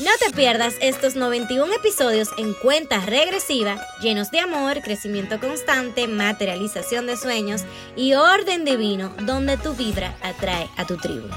No 0.00 0.10
te 0.18 0.34
pierdas 0.34 0.76
estos 0.80 1.14
91 1.14 1.74
episodios 1.74 2.30
en 2.38 2.54
cuenta 2.54 3.04
regresiva, 3.04 3.78
llenos 4.00 4.30
de 4.30 4.40
amor, 4.40 4.80
crecimiento 4.80 5.38
constante, 5.38 6.08
materialización 6.08 7.06
de 7.06 7.18
sueños 7.18 7.64
y 7.96 8.14
orden 8.14 8.64
divino, 8.64 9.14
donde 9.26 9.58
tu 9.58 9.74
vibra 9.74 10.16
atrae 10.22 10.70
a 10.78 10.86
tu 10.86 10.96
tribu. 10.96 11.28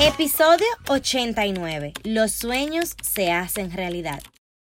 Episodio 0.00 0.66
89. 0.88 1.92
Los 2.04 2.32
sueños 2.32 2.96
se 3.02 3.30
hacen 3.30 3.72
realidad. 3.72 4.22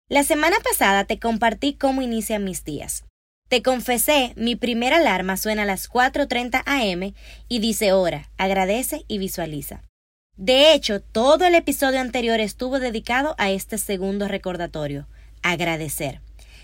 La 0.09 0.25
semana 0.25 0.57
pasada 0.65 1.05
te 1.05 1.19
compartí 1.19 1.75
cómo 1.75 2.01
inician 2.01 2.45
mis 2.45 2.65
días. 2.65 3.05
Te 3.51 3.61
confesé, 3.63 4.33
mi 4.37 4.57
primera 4.57 4.97
alarma 4.97 5.37
suena 5.37 5.65
a 5.65 5.67
las 5.67 5.91
4.30 5.91 6.63
am 6.65 7.13
y 7.51 7.59
dice 7.59 7.93
hora, 7.93 8.31
agradece 8.39 9.05
y 9.07 9.19
visualiza. 9.19 9.83
De 10.43 10.75
hecho, 10.75 10.99
todo 11.01 11.45
el 11.45 11.55
episodio 11.55 12.01
anterior 12.01 12.41
estuvo 12.41 12.81
dedicado 12.81 13.37
a 13.39 13.53
este 13.53 13.79
segundo 13.79 14.27
recordatorio, 14.27 15.07
agradecer. 15.41 16.21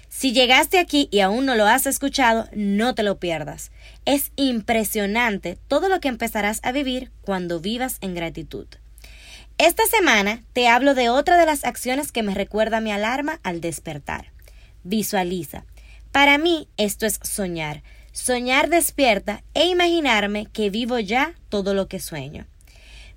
Si 0.08 0.32
llegaste 0.32 0.80
aquí 0.80 1.08
y 1.12 1.20
aún 1.20 1.46
no 1.46 1.54
lo 1.54 1.64
has 1.64 1.86
escuchado, 1.86 2.48
no 2.52 2.96
te 2.96 3.04
lo 3.04 3.20
pierdas. 3.20 3.70
Es 4.04 4.32
impresionante 4.34 5.60
todo 5.68 5.88
lo 5.88 6.00
que 6.00 6.08
empezarás 6.08 6.58
a 6.64 6.72
vivir 6.72 7.12
cuando 7.20 7.60
vivas 7.60 7.98
en 8.00 8.16
gratitud. 8.16 8.66
Esta 9.58 9.86
semana 9.86 10.42
te 10.52 10.66
hablo 10.66 10.96
de 10.96 11.08
otra 11.08 11.38
de 11.38 11.46
las 11.46 11.64
acciones 11.64 12.10
que 12.10 12.24
me 12.24 12.34
recuerda 12.34 12.80
mi 12.80 12.90
alarma 12.90 13.38
al 13.44 13.60
despertar. 13.60 14.32
Visualiza. 14.82 15.66
Para 16.10 16.36
mí 16.36 16.66
esto 16.78 17.06
es 17.06 17.20
soñar. 17.22 17.84
Soñar 18.10 18.70
despierta 18.70 19.44
e 19.54 19.66
imaginarme 19.66 20.46
que 20.46 20.68
vivo 20.68 20.98
ya 20.98 21.36
todo 21.48 21.74
lo 21.74 21.86
que 21.86 22.00
sueño. 22.00 22.48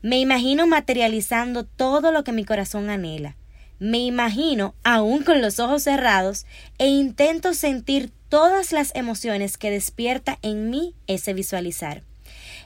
Me 0.02 0.20
imagino 0.20 0.66
materializando 0.66 1.64
todo 1.64 2.12
lo 2.12 2.24
que 2.24 2.32
mi 2.32 2.44
corazón 2.44 2.90
anhela. 2.90 3.38
Me 3.78 4.00
imagino, 4.00 4.76
aún 4.84 5.24
con 5.24 5.42
los 5.42 5.60
ojos 5.60 5.84
cerrados, 5.84 6.46
e 6.78 6.88
intento 6.88 7.54
sentir 7.54 8.12
todas 8.30 8.72
las 8.72 8.96
emociones 8.96 9.58
que 9.58 9.72
despierta 9.72 10.40
en 10.42 10.70
mí 10.70 10.96
ese 11.08 11.34
visualizar. 11.34 12.04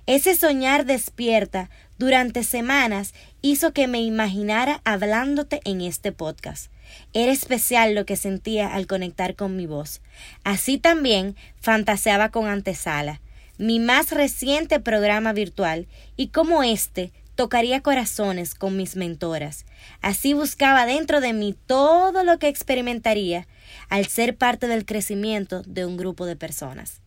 Ese 0.07 0.35
soñar 0.35 0.85
despierta 0.85 1.69
durante 1.97 2.43
semanas 2.43 3.13
hizo 3.41 3.73
que 3.73 3.87
me 3.87 4.01
imaginara 4.01 4.81
hablándote 4.83 5.61
en 5.65 5.81
este 5.81 6.11
podcast. 6.11 6.71
Era 7.13 7.31
especial 7.31 7.95
lo 7.95 8.05
que 8.05 8.15
sentía 8.15 8.73
al 8.73 8.87
conectar 8.87 9.35
con 9.35 9.55
mi 9.55 9.65
voz. 9.65 10.01
Así 10.43 10.77
también 10.77 11.35
fantaseaba 11.59 12.29
con 12.29 12.47
Antesala, 12.47 13.21
mi 13.57 13.79
más 13.79 14.11
reciente 14.11 14.79
programa 14.79 15.33
virtual, 15.33 15.87
y 16.15 16.27
como 16.27 16.61
este 16.61 17.11
tocaría 17.35 17.81
corazones 17.81 18.55
con 18.55 18.77
mis 18.77 18.95
mentoras. 18.95 19.65
Así 20.01 20.33
buscaba 20.33 20.85
dentro 20.85 21.21
de 21.21 21.33
mí 21.33 21.55
todo 21.65 22.23
lo 22.23 22.39
que 22.39 22.47
experimentaría 22.47 23.47
al 23.89 24.07
ser 24.07 24.37
parte 24.37 24.67
del 24.67 24.85
crecimiento 24.85 25.61
de 25.63 25.85
un 25.85 25.97
grupo 25.97 26.25
de 26.25 26.35
personas. 26.35 27.01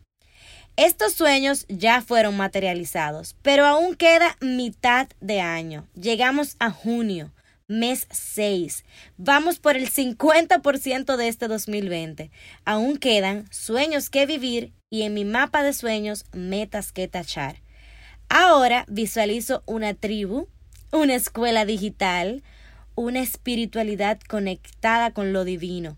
Estos 0.76 1.14
sueños 1.14 1.66
ya 1.68 2.02
fueron 2.02 2.36
materializados, 2.36 3.34
pero 3.42 3.66
aún 3.66 3.96
queda 3.96 4.36
mitad 4.40 5.08
de 5.20 5.40
año. 5.40 5.88
Llegamos 5.94 6.54
a 6.60 6.70
junio, 6.70 7.32
mes 7.66 8.06
6. 8.12 8.84
Vamos 9.16 9.58
por 9.58 9.76
el 9.76 9.90
50% 9.90 11.16
de 11.16 11.28
este 11.28 11.48
2020. 11.48 12.30
Aún 12.64 12.96
quedan 12.96 13.46
sueños 13.50 14.08
que 14.08 14.24
vivir 14.24 14.72
y 14.88 15.02
en 15.02 15.14
mi 15.14 15.24
mapa 15.24 15.64
de 15.64 15.72
sueños 15.72 16.24
metas 16.32 16.92
que 16.92 17.08
tachar. 17.08 17.60
Ahora 18.28 18.84
visualizo 18.88 19.62
una 19.64 19.94
tribu, 19.94 20.48
una 20.92 21.14
escuela 21.14 21.64
digital, 21.64 22.42
una 22.94 23.20
espiritualidad 23.20 24.20
conectada 24.28 25.12
con 25.12 25.32
lo 25.32 25.44
divino, 25.44 25.96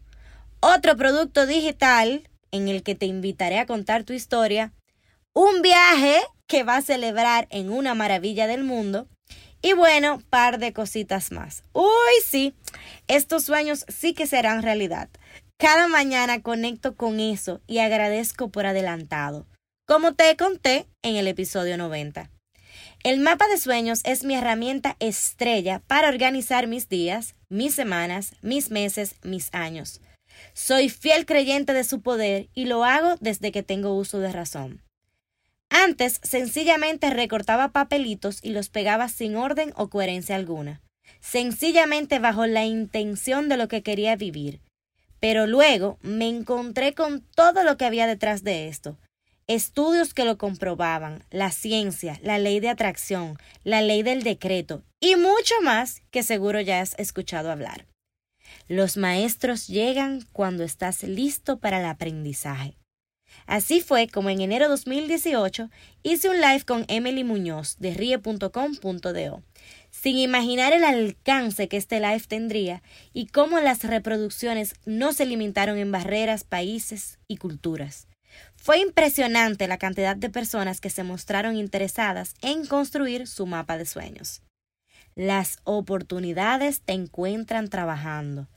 otro 0.60 0.96
producto 0.96 1.46
digital 1.46 2.28
en 2.52 2.68
el 2.68 2.84
que 2.84 2.94
te 2.94 3.06
invitaré 3.06 3.58
a 3.58 3.66
contar 3.66 4.04
tu 4.04 4.12
historia, 4.12 4.72
un 5.32 5.60
viaje 5.60 6.20
que 6.46 6.62
va 6.62 6.76
a 6.76 6.82
celebrar 6.82 7.48
en 7.50 7.70
una 7.70 7.94
maravilla 7.94 8.46
del 8.46 8.62
mundo 8.62 9.08
y 9.60 9.72
bueno, 9.72 10.22
par 10.30 10.58
de 10.58 10.72
cositas 10.72 11.32
más. 11.32 11.64
Uy, 11.72 11.84
sí, 12.24 12.54
estos 13.08 13.44
sueños 13.44 13.84
sí 13.88 14.14
que 14.14 14.28
serán 14.28 14.62
realidad. 14.62 15.08
Cada 15.58 15.88
mañana 15.88 16.42
conecto 16.42 16.94
con 16.94 17.18
eso 17.18 17.60
y 17.66 17.78
agradezco 17.78 18.50
por 18.50 18.66
adelantado 18.66 19.46
como 19.90 20.14
te 20.14 20.36
conté 20.36 20.86
en 21.02 21.16
el 21.16 21.26
episodio 21.26 21.76
90. 21.76 22.30
El 23.02 23.18
mapa 23.18 23.48
de 23.48 23.58
sueños 23.58 24.02
es 24.04 24.22
mi 24.22 24.36
herramienta 24.36 24.94
estrella 25.00 25.82
para 25.88 26.08
organizar 26.10 26.68
mis 26.68 26.88
días, 26.88 27.34
mis 27.48 27.74
semanas, 27.74 28.36
mis 28.40 28.70
meses, 28.70 29.16
mis 29.24 29.52
años. 29.52 30.00
Soy 30.52 30.90
fiel 30.90 31.26
creyente 31.26 31.72
de 31.72 31.82
su 31.82 32.02
poder 32.02 32.50
y 32.54 32.66
lo 32.66 32.84
hago 32.84 33.16
desde 33.18 33.50
que 33.50 33.64
tengo 33.64 33.96
uso 33.96 34.20
de 34.20 34.30
razón. 34.30 34.80
Antes 35.70 36.20
sencillamente 36.22 37.10
recortaba 37.10 37.72
papelitos 37.72 38.38
y 38.44 38.50
los 38.50 38.68
pegaba 38.68 39.08
sin 39.08 39.34
orden 39.34 39.72
o 39.74 39.88
coherencia 39.88 40.36
alguna, 40.36 40.82
sencillamente 41.18 42.20
bajo 42.20 42.46
la 42.46 42.64
intención 42.64 43.48
de 43.48 43.56
lo 43.56 43.66
que 43.66 43.82
quería 43.82 44.14
vivir. 44.14 44.60
Pero 45.18 45.48
luego 45.48 45.98
me 46.00 46.28
encontré 46.28 46.94
con 46.94 47.22
todo 47.34 47.64
lo 47.64 47.76
que 47.76 47.86
había 47.86 48.06
detrás 48.06 48.44
de 48.44 48.68
esto, 48.68 48.96
estudios 49.54 50.14
que 50.14 50.24
lo 50.24 50.38
comprobaban, 50.38 51.24
la 51.30 51.50
ciencia, 51.50 52.20
la 52.22 52.38
ley 52.38 52.60
de 52.60 52.68
atracción, 52.68 53.36
la 53.64 53.82
ley 53.82 54.04
del 54.04 54.22
decreto 54.22 54.84
y 55.00 55.16
mucho 55.16 55.54
más 55.62 56.02
que 56.12 56.22
seguro 56.22 56.60
ya 56.60 56.80
has 56.80 56.94
escuchado 56.98 57.50
hablar. 57.50 57.86
Los 58.68 58.96
maestros 58.96 59.66
llegan 59.66 60.24
cuando 60.32 60.62
estás 60.62 61.02
listo 61.02 61.58
para 61.58 61.80
el 61.80 61.86
aprendizaje. 61.86 62.76
Así 63.46 63.80
fue 63.80 64.06
como 64.06 64.30
en 64.30 64.40
enero 64.40 64.66
de 64.66 64.70
2018 64.70 65.68
hice 66.04 66.28
un 66.28 66.40
live 66.40 66.62
con 66.64 66.84
Emily 66.86 67.24
Muñoz 67.24 67.76
de 67.78 67.94
rie.com.do, 67.94 69.42
sin 69.90 70.18
imaginar 70.18 70.72
el 70.72 70.84
alcance 70.84 71.68
que 71.68 71.76
este 71.76 71.98
live 71.98 72.22
tendría 72.28 72.82
y 73.12 73.26
cómo 73.26 73.58
las 73.58 73.82
reproducciones 73.82 74.74
no 74.84 75.12
se 75.12 75.26
limitaron 75.26 75.78
en 75.78 75.90
barreras, 75.90 76.44
países 76.44 77.18
y 77.26 77.36
culturas. 77.36 78.06
Fue 78.62 78.78
impresionante 78.78 79.66
la 79.68 79.78
cantidad 79.78 80.16
de 80.16 80.28
personas 80.28 80.82
que 80.82 80.90
se 80.90 81.02
mostraron 81.02 81.56
interesadas 81.56 82.34
en 82.42 82.66
construir 82.66 83.26
su 83.26 83.46
mapa 83.46 83.78
de 83.78 83.86
sueños. 83.86 84.42
Las 85.14 85.58
oportunidades 85.64 86.82
te 86.82 86.92
encuentran 86.92 87.68
trabajando. 87.68 88.48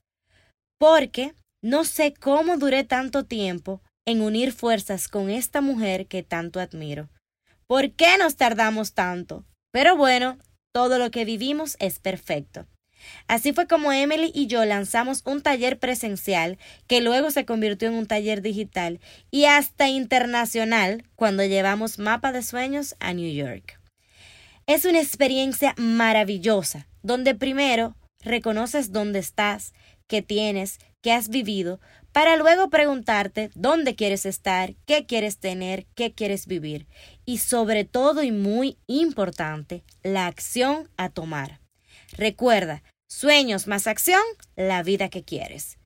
Porque 0.78 1.34
no 1.64 1.86
sé 1.86 2.14
cómo 2.14 2.58
duré 2.58 2.84
tanto 2.84 3.24
tiempo 3.24 3.82
en 4.06 4.22
unir 4.22 4.52
fuerzas 4.52 5.08
con 5.08 5.30
esta 5.30 5.62
mujer 5.62 6.08
que 6.08 6.22
tanto 6.22 6.60
admiro. 6.60 7.10
¿Por 7.66 7.94
qué 7.94 8.18
nos 8.18 8.36
tardamos 8.36 8.94
tanto? 8.94 9.46
Pero 9.72 9.96
bueno, 9.96 10.38
todo 10.74 11.00
lo 11.00 11.12
que 11.12 11.24
vivimos 11.24 11.78
es 11.80 12.00
perfecto. 12.00 12.68
Así 13.28 13.54
fue 13.54 13.68
como 13.68 13.92
Emily 13.92 14.32
y 14.34 14.48
yo 14.48 14.66
lanzamos 14.66 15.22
un 15.26 15.42
taller 15.42 15.80
presencial 15.80 16.58
que 16.88 17.02
luego 17.02 17.32
se 17.32 17.46
convirtió 17.46 17.88
en 17.88 17.96
un 17.96 18.06
taller 18.06 18.42
digital 18.42 19.00
y 19.32 19.46
hasta 19.46 19.90
internacional 19.90 21.04
cuando 21.16 21.44
llevamos 21.46 22.00
Mapa 22.00 22.32
de 22.32 22.44
Sueños 22.44 22.96
a 23.00 23.14
New 23.14 23.34
York. 23.34 23.80
Es 24.66 24.86
una 24.86 25.02
experiencia 25.02 25.74
maravillosa, 25.78 26.88
donde 27.02 27.36
primero 27.36 27.96
reconoces 28.22 28.92
dónde 28.92 29.20
estás, 29.20 29.74
qué 30.08 30.22
tienes, 30.22 30.80
qué 31.02 31.12
has 31.12 31.30
vivido, 31.30 31.80
para 32.14 32.38
luego 32.38 32.70
preguntarte 32.70 33.50
dónde 33.56 33.96
quieres 33.96 34.26
estar, 34.26 34.76
qué 34.86 35.06
quieres 35.06 35.40
tener, 35.40 35.86
qué 35.96 36.14
quieres 36.14 36.46
vivir 36.48 36.88
y 37.26 37.40
sobre 37.40 37.84
todo 37.84 38.24
y 38.24 38.32
muy 38.32 38.78
importante, 38.88 39.84
la 40.04 40.28
acción 40.28 40.90
a 40.96 41.10
tomar. 41.10 41.60
Recuerda, 42.16 42.84
Sueños 43.16 43.68
más 43.68 43.86
acción, 43.86 44.24
la 44.56 44.82
vida 44.82 45.08
que 45.08 45.24
quieres. 45.24 45.78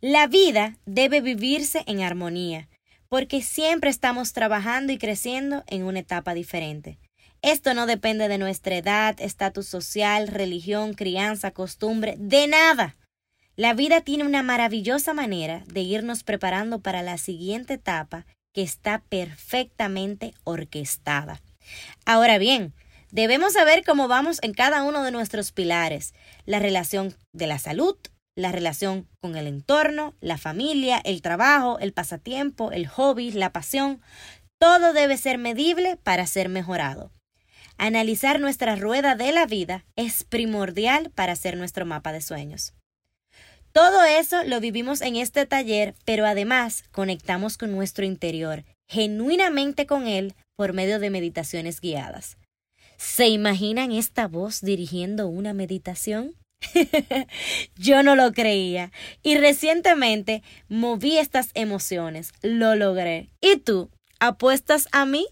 La 0.00 0.26
vida 0.26 0.76
debe 0.86 1.20
vivirse 1.20 1.84
en 1.86 2.02
armonía, 2.02 2.68
porque 3.08 3.42
siempre 3.42 3.90
estamos 3.90 4.32
trabajando 4.32 4.92
y 4.92 4.98
creciendo 4.98 5.62
en 5.68 5.84
una 5.84 6.00
etapa 6.00 6.34
diferente. 6.34 6.98
Esto 7.42 7.74
no 7.74 7.86
depende 7.86 8.26
de 8.26 8.38
nuestra 8.38 8.74
edad, 8.74 9.14
estatus 9.20 9.68
social, 9.68 10.26
religión, 10.26 10.94
crianza, 10.94 11.52
costumbre, 11.52 12.16
de 12.18 12.48
nada. 12.48 12.96
La 13.54 13.72
vida 13.72 14.00
tiene 14.00 14.24
una 14.24 14.42
maravillosa 14.42 15.14
manera 15.14 15.62
de 15.68 15.82
irnos 15.82 16.24
preparando 16.24 16.80
para 16.80 17.02
la 17.02 17.18
siguiente 17.18 17.74
etapa 17.74 18.26
que 18.52 18.62
está 18.62 19.00
perfectamente 19.08 20.34
orquestada. 20.42 21.40
Ahora 22.04 22.36
bien, 22.38 22.74
debemos 23.14 23.52
saber 23.52 23.84
cómo 23.84 24.08
vamos 24.08 24.40
en 24.42 24.52
cada 24.52 24.82
uno 24.82 25.04
de 25.04 25.12
nuestros 25.12 25.52
pilares, 25.52 26.14
la 26.46 26.58
relación 26.58 27.14
de 27.32 27.46
la 27.46 27.60
salud, 27.60 27.96
la 28.34 28.50
relación 28.50 29.06
con 29.20 29.36
el 29.36 29.46
entorno, 29.46 30.14
la 30.20 30.36
familia, 30.36 31.00
el 31.04 31.22
trabajo, 31.22 31.78
el 31.78 31.92
pasatiempo, 31.92 32.72
el 32.72 32.88
hobby, 32.88 33.30
la 33.30 33.52
pasión. 33.52 34.02
Todo 34.58 34.92
debe 34.92 35.16
ser 35.16 35.38
medible 35.38 35.96
para 35.96 36.26
ser 36.26 36.48
mejorado. 36.48 37.12
Analizar 37.78 38.40
nuestra 38.40 38.74
rueda 38.74 39.14
de 39.14 39.30
la 39.30 39.46
vida 39.46 39.84
es 39.94 40.24
primordial 40.24 41.10
para 41.10 41.34
hacer 41.34 41.56
nuestro 41.56 41.86
mapa 41.86 42.12
de 42.12 42.20
sueños. 42.20 42.74
Todo 43.70 44.02
eso 44.02 44.42
lo 44.42 44.58
vivimos 44.58 45.00
en 45.02 45.14
este 45.14 45.46
taller, 45.46 45.94
pero 46.04 46.26
además 46.26 46.82
conectamos 46.90 47.58
con 47.58 47.70
nuestro 47.70 48.04
interior, 48.04 48.64
genuinamente 48.88 49.86
con 49.86 50.08
él, 50.08 50.34
por 50.56 50.72
medio 50.72 50.98
de 50.98 51.10
meditaciones 51.10 51.80
guiadas. 51.80 52.36
¿Se 52.96 53.28
imaginan 53.28 53.92
esta 53.92 54.28
voz 54.28 54.60
dirigiendo 54.60 55.28
una 55.28 55.52
meditación? 55.52 56.34
Yo 57.76 58.02
no 58.02 58.16
lo 58.16 58.32
creía 58.32 58.92
y 59.22 59.36
recientemente 59.36 60.42
moví 60.68 61.18
estas 61.18 61.50
emociones, 61.54 62.32
lo 62.42 62.74
logré. 62.74 63.28
¿Y 63.40 63.56
tú? 63.58 63.90
¿Apuestas 64.20 64.88
a 64.92 65.04
mí? 65.04 65.26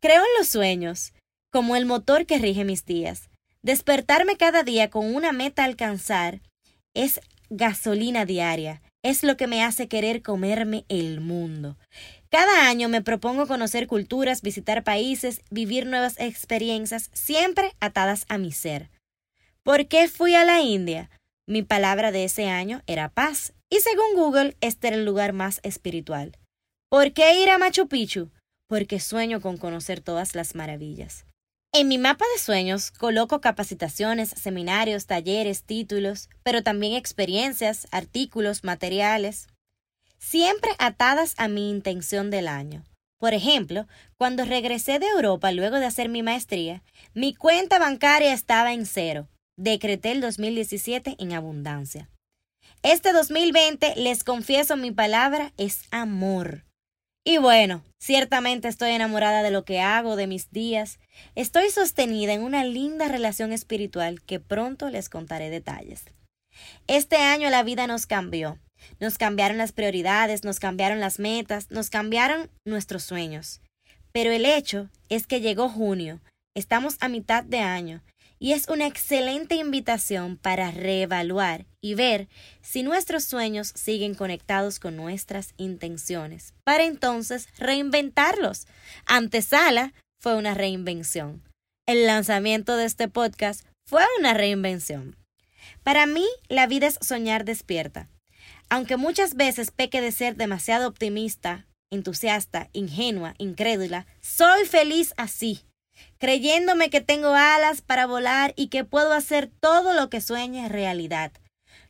Creo 0.00 0.20
en 0.20 0.38
los 0.38 0.48
sueños, 0.48 1.14
como 1.50 1.76
el 1.76 1.86
motor 1.86 2.26
que 2.26 2.38
rige 2.38 2.64
mis 2.64 2.84
días. 2.84 3.30
Despertarme 3.62 4.36
cada 4.36 4.62
día 4.62 4.90
con 4.90 5.14
una 5.14 5.32
meta 5.32 5.62
a 5.62 5.66
alcanzar 5.66 6.40
es 6.94 7.20
gasolina 7.48 8.26
diaria, 8.26 8.82
es 9.02 9.22
lo 9.22 9.36
que 9.36 9.46
me 9.46 9.62
hace 9.62 9.88
querer 9.88 10.22
comerme 10.22 10.84
el 10.88 11.20
mundo. 11.20 11.76
Cada 12.34 12.66
año 12.66 12.88
me 12.88 13.00
propongo 13.00 13.46
conocer 13.46 13.86
culturas, 13.86 14.42
visitar 14.42 14.82
países, 14.82 15.40
vivir 15.52 15.86
nuevas 15.86 16.16
experiencias, 16.18 17.08
siempre 17.12 17.76
atadas 17.78 18.24
a 18.28 18.38
mi 18.38 18.50
ser. 18.50 18.90
¿Por 19.62 19.86
qué 19.86 20.08
fui 20.08 20.34
a 20.34 20.44
la 20.44 20.60
India? 20.60 21.10
Mi 21.46 21.62
palabra 21.62 22.10
de 22.10 22.24
ese 22.24 22.48
año 22.48 22.82
era 22.88 23.08
paz, 23.08 23.52
y 23.70 23.78
según 23.78 24.16
Google, 24.16 24.56
este 24.60 24.88
era 24.88 24.96
el 24.96 25.04
lugar 25.04 25.32
más 25.32 25.60
espiritual. 25.62 26.36
¿Por 26.88 27.12
qué 27.12 27.40
ir 27.40 27.50
a 27.50 27.58
Machu 27.58 27.86
Picchu? 27.86 28.32
Porque 28.66 28.98
sueño 28.98 29.40
con 29.40 29.56
conocer 29.56 30.00
todas 30.00 30.34
las 30.34 30.56
maravillas. 30.56 31.26
En 31.72 31.86
mi 31.86 31.98
mapa 31.98 32.24
de 32.34 32.42
sueños 32.42 32.90
coloco 32.90 33.40
capacitaciones, 33.40 34.30
seminarios, 34.30 35.06
talleres, 35.06 35.62
títulos, 35.62 36.28
pero 36.42 36.64
también 36.64 36.94
experiencias, 36.94 37.86
artículos, 37.92 38.64
materiales, 38.64 39.46
siempre 40.24 40.70
atadas 40.78 41.34
a 41.36 41.48
mi 41.48 41.70
intención 41.70 42.30
del 42.30 42.48
año. 42.48 42.84
Por 43.18 43.34
ejemplo, 43.34 43.86
cuando 44.18 44.44
regresé 44.44 44.98
de 44.98 45.06
Europa 45.06 45.52
luego 45.52 45.78
de 45.78 45.86
hacer 45.86 46.08
mi 46.08 46.22
maestría, 46.22 46.82
mi 47.14 47.34
cuenta 47.34 47.78
bancaria 47.78 48.32
estaba 48.32 48.72
en 48.72 48.86
cero 48.86 49.28
decreté 49.56 50.12
el 50.12 50.20
2017 50.20 51.16
en 51.18 51.32
abundancia. 51.32 52.08
Este 52.82 53.12
2020, 53.12 53.94
les 53.96 54.24
confieso 54.24 54.76
mi 54.76 54.90
palabra, 54.90 55.52
es 55.56 55.84
amor. 55.90 56.64
Y 57.26 57.38
bueno, 57.38 57.82
ciertamente 57.98 58.68
estoy 58.68 58.90
enamorada 58.90 59.42
de 59.42 59.50
lo 59.50 59.64
que 59.64 59.80
hago, 59.80 60.16
de 60.16 60.26
mis 60.26 60.50
días. 60.50 60.98
Estoy 61.34 61.70
sostenida 61.70 62.34
en 62.34 62.42
una 62.42 62.64
linda 62.64 63.08
relación 63.08 63.52
espiritual 63.52 64.20
que 64.20 64.40
pronto 64.40 64.90
les 64.90 65.08
contaré 65.08 65.48
detalles. 65.48 66.04
Este 66.86 67.16
año 67.16 67.50
la 67.50 67.62
vida 67.62 67.86
nos 67.86 68.06
cambió. 68.06 68.58
Nos 69.00 69.18
cambiaron 69.18 69.58
las 69.58 69.72
prioridades, 69.72 70.44
nos 70.44 70.60
cambiaron 70.60 71.00
las 71.00 71.18
metas, 71.18 71.70
nos 71.70 71.90
cambiaron 71.90 72.50
nuestros 72.64 73.04
sueños. 73.04 73.60
Pero 74.12 74.30
el 74.30 74.44
hecho 74.44 74.90
es 75.08 75.26
que 75.26 75.40
llegó 75.40 75.68
junio, 75.68 76.20
estamos 76.54 76.96
a 77.00 77.08
mitad 77.08 77.42
de 77.44 77.60
año 77.60 78.02
y 78.38 78.52
es 78.52 78.68
una 78.68 78.86
excelente 78.86 79.54
invitación 79.54 80.36
para 80.36 80.70
reevaluar 80.70 81.66
y 81.80 81.94
ver 81.94 82.28
si 82.60 82.82
nuestros 82.82 83.24
sueños 83.24 83.72
siguen 83.74 84.14
conectados 84.14 84.78
con 84.78 84.96
nuestras 84.96 85.54
intenciones, 85.56 86.52
para 86.62 86.84
entonces 86.84 87.48
reinventarlos. 87.58 88.66
Antesala 89.06 89.94
fue 90.20 90.36
una 90.36 90.54
reinvención. 90.54 91.42
El 91.86 92.06
lanzamiento 92.06 92.76
de 92.76 92.86
este 92.86 93.08
podcast 93.08 93.66
fue 93.86 94.02
una 94.18 94.34
reinvención. 94.34 95.16
Para 95.82 96.06
mí, 96.06 96.26
la 96.48 96.66
vida 96.66 96.86
es 96.86 96.98
soñar 97.00 97.44
despierta. 97.44 98.08
Aunque 98.68 98.96
muchas 98.96 99.34
veces 99.34 99.70
peque 99.70 100.00
de 100.00 100.12
ser 100.12 100.36
demasiado 100.36 100.88
optimista, 100.88 101.66
entusiasta, 101.90 102.68
ingenua, 102.72 103.34
incrédula, 103.38 104.06
soy 104.20 104.64
feliz 104.66 105.14
así 105.16 105.64
creyéndome 106.18 106.90
que 106.90 107.00
tengo 107.00 107.34
alas 107.34 107.82
para 107.82 108.06
volar 108.06 108.52
y 108.56 108.68
que 108.68 108.84
puedo 108.84 109.12
hacer 109.12 109.50
todo 109.60 109.94
lo 109.94 110.10
que 110.10 110.20
sueñe 110.20 110.68
realidad. 110.68 111.32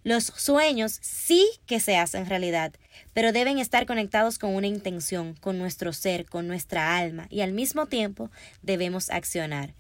Los 0.03 0.25
sueños 0.25 0.99
sí 1.03 1.47
que 1.67 1.81
se 1.81 1.97
hacen 1.97 2.27
realidad, 2.27 2.75
pero 3.15 3.33
deben 3.33 3.59
estar 3.59 3.87
conectados 3.87 4.39
con 4.39 4.55
una 4.55 4.67
intención, 4.67 5.35
con 5.41 5.59
nuestro 5.59 5.93
ser, 5.93 6.27
con 6.27 6.47
nuestra 6.47 6.99
alma, 6.99 7.27
y 7.31 7.41
al 7.41 7.53
mismo 7.53 7.87
tiempo 7.87 8.31
debemos 8.61 9.09
accionar. 9.09 9.75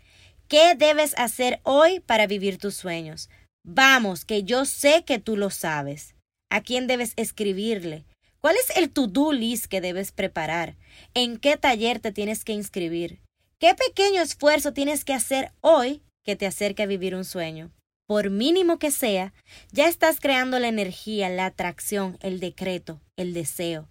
¿Qué 0.48 0.74
debes 0.76 1.14
hacer 1.18 1.60
hoy 1.62 2.00
para 2.00 2.26
vivir 2.26 2.58
tus 2.58 2.74
sueños? 2.74 3.28
Vamos, 3.66 4.26
que 4.26 4.44
yo 4.44 4.66
sé 4.66 5.04
que 5.06 5.18
tú 5.18 5.38
lo 5.38 5.48
sabes. 5.48 6.14
¿A 6.50 6.60
quién 6.60 6.86
debes 6.86 7.14
escribirle? 7.16 8.04
¿Cuál 8.40 8.56
es 8.56 8.76
el 8.76 8.90
to-do 8.90 9.32
list 9.32 9.66
que 9.66 9.80
debes 9.80 10.12
preparar? 10.12 10.76
¿En 11.14 11.38
qué 11.38 11.56
taller 11.56 11.98
te 11.98 12.12
tienes 12.12 12.44
que 12.44 12.52
inscribir? 12.52 13.22
¿Qué 13.58 13.74
pequeño 13.74 14.20
esfuerzo 14.20 14.74
tienes 14.74 15.06
que 15.06 15.14
hacer 15.14 15.50
hoy 15.62 16.02
que 16.22 16.36
te 16.36 16.46
acerque 16.46 16.82
a 16.82 16.86
vivir 16.86 17.14
un 17.14 17.24
sueño? 17.24 17.70
Por 18.06 18.28
mínimo 18.28 18.78
que 18.78 18.90
sea, 18.90 19.32
ya 19.72 19.88
estás 19.88 20.20
creando 20.20 20.58
la 20.58 20.68
energía, 20.68 21.30
la 21.30 21.46
atracción, 21.46 22.18
el 22.20 22.40
decreto, 22.40 23.00
el 23.16 23.32
deseo. 23.32 23.88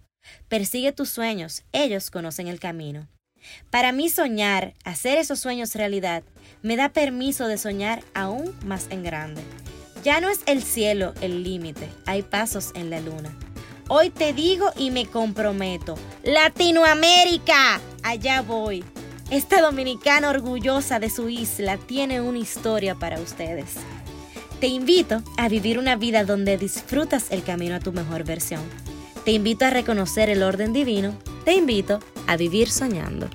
Persigue 0.50 0.92
tus 0.92 1.10
sueños, 1.10 1.64
ellos 1.72 2.12
conocen 2.12 2.48
el 2.48 2.60
camino. 2.60 3.08
Para 3.72 3.92
mí 3.92 4.10
soñar, 4.10 4.76
hacer 4.84 5.18
esos 5.18 5.40
sueños 5.40 5.74
realidad, 5.74 6.24
me 6.62 6.76
da 6.76 6.90
permiso 6.90 7.48
de 7.48 7.58
soñar 7.58 8.04
aún 8.14 8.56
más 8.64 8.86
en 8.92 9.02
grande. 9.02 9.42
Ya 10.04 10.20
no 10.20 10.30
es 10.30 10.42
el 10.48 10.62
cielo 10.62 11.14
el 11.22 11.44
límite, 11.44 11.88
hay 12.06 12.24
pasos 12.24 12.72
en 12.76 12.90
la 12.90 13.00
luna. 13.00 13.34
Hoy 13.88 14.10
te 14.10 14.34
digo 14.34 14.70
y 14.76 14.92
me 14.92 15.06
comprometo, 15.06 15.96
Latinoamérica, 16.24 17.80
allá 18.04 18.42
voy. 18.42 18.84
Esta 19.30 19.62
dominicana 19.62 20.30
orgullosa 20.30 21.00
de 21.00 21.10
su 21.10 21.30
isla 21.30 21.78
tiene 21.78 22.20
una 22.20 22.40
historia 22.40 22.96
para 22.96 23.20
ustedes. 23.22 23.76
Te 24.60 24.68
invito 24.68 25.22
a 25.38 25.48
vivir 25.48 25.80
una 25.80 25.96
vida 25.96 26.26
donde 26.26 26.58
disfrutas 26.58 27.32
el 27.32 27.44
camino 27.44 27.76
a 27.76 27.80
tu 27.80 27.94
mejor 27.94 28.26
versión. 28.26 28.62
Te 29.24 29.32
invito 29.32 29.66
a 29.66 29.70
reconocer 29.70 30.30
el 30.30 30.44
orden 30.44 30.74
divino. 30.74 31.16
Te 31.46 31.54
invito 31.54 32.00
a 32.28 32.36
vivir 32.36 32.70
soñando. 32.70 33.30